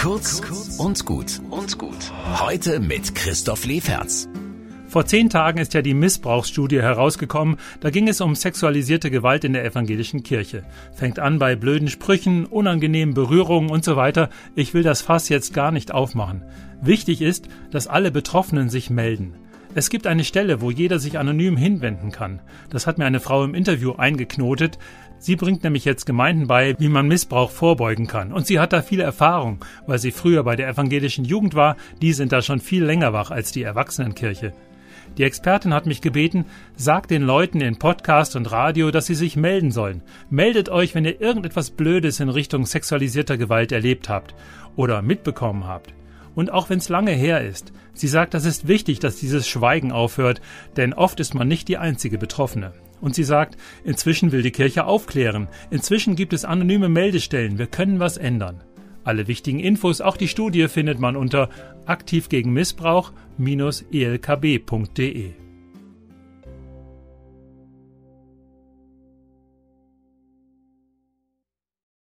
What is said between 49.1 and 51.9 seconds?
dieses Schweigen aufhört, denn oft ist man nicht die